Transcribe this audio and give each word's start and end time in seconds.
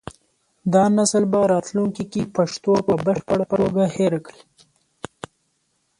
دا 0.73 0.83
نسل 0.97 1.23
به 1.31 1.39
راتلونکي 1.53 2.03
کې 2.11 2.31
پښتو 2.35 2.73
په 2.87 2.93
بشپړه 3.05 3.45
توګه 3.55 3.83
هېره 3.95 4.19
کړي. 4.25 4.41